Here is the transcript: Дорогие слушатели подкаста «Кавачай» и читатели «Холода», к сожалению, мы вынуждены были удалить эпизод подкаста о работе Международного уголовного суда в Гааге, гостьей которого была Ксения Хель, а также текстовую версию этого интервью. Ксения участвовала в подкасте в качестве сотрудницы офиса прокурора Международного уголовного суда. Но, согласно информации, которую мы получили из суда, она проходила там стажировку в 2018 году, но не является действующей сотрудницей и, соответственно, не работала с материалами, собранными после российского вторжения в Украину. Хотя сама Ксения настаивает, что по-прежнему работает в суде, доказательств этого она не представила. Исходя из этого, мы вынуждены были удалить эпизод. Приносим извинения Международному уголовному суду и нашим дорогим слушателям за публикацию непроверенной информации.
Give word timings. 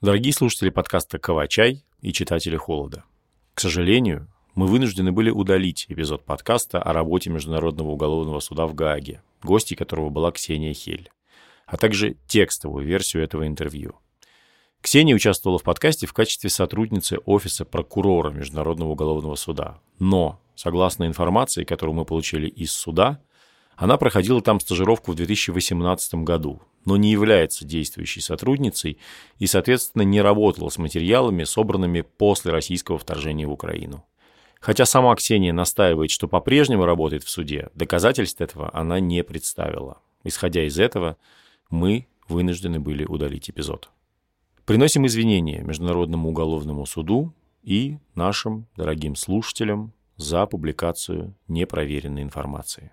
Дорогие 0.00 0.32
слушатели 0.32 0.70
подкаста 0.70 1.18
«Кавачай» 1.18 1.84
и 2.00 2.14
читатели 2.14 2.56
«Холода», 2.56 3.04
к 3.52 3.60
сожалению, 3.60 4.28
мы 4.54 4.66
вынуждены 4.66 5.12
были 5.12 5.28
удалить 5.28 5.84
эпизод 5.90 6.24
подкаста 6.24 6.80
о 6.80 6.94
работе 6.94 7.28
Международного 7.28 7.90
уголовного 7.90 8.40
суда 8.40 8.66
в 8.66 8.72
Гааге, 8.72 9.22
гостьей 9.42 9.76
которого 9.76 10.08
была 10.08 10.32
Ксения 10.32 10.72
Хель, 10.72 11.10
а 11.66 11.76
также 11.76 12.16
текстовую 12.26 12.86
версию 12.86 13.24
этого 13.24 13.46
интервью. 13.46 13.96
Ксения 14.80 15.14
участвовала 15.14 15.58
в 15.58 15.64
подкасте 15.64 16.06
в 16.06 16.14
качестве 16.14 16.48
сотрудницы 16.48 17.18
офиса 17.26 17.66
прокурора 17.66 18.30
Международного 18.30 18.92
уголовного 18.92 19.34
суда. 19.34 19.80
Но, 19.98 20.40
согласно 20.54 21.04
информации, 21.04 21.64
которую 21.64 21.94
мы 21.94 22.06
получили 22.06 22.48
из 22.48 22.72
суда, 22.72 23.20
она 23.76 23.98
проходила 23.98 24.40
там 24.40 24.60
стажировку 24.60 25.12
в 25.12 25.16
2018 25.16 26.14
году, 26.24 26.62
но 26.84 26.96
не 26.96 27.10
является 27.10 27.64
действующей 27.64 28.22
сотрудницей 28.22 28.98
и, 29.38 29.46
соответственно, 29.46 30.02
не 30.02 30.20
работала 30.20 30.68
с 30.68 30.78
материалами, 30.78 31.44
собранными 31.44 32.02
после 32.02 32.52
российского 32.52 32.98
вторжения 32.98 33.46
в 33.46 33.52
Украину. 33.52 34.04
Хотя 34.60 34.84
сама 34.84 35.14
Ксения 35.14 35.52
настаивает, 35.52 36.10
что 36.10 36.28
по-прежнему 36.28 36.84
работает 36.84 37.24
в 37.24 37.30
суде, 37.30 37.70
доказательств 37.74 38.40
этого 38.40 38.70
она 38.74 39.00
не 39.00 39.24
представила. 39.24 39.98
Исходя 40.22 40.66
из 40.66 40.78
этого, 40.78 41.16
мы 41.70 42.06
вынуждены 42.28 42.78
были 42.78 43.04
удалить 43.04 43.48
эпизод. 43.48 43.90
Приносим 44.66 45.06
извинения 45.06 45.62
Международному 45.62 46.28
уголовному 46.28 46.84
суду 46.84 47.34
и 47.62 47.98
нашим 48.14 48.66
дорогим 48.76 49.16
слушателям 49.16 49.92
за 50.16 50.46
публикацию 50.46 51.34
непроверенной 51.48 52.22
информации. 52.22 52.92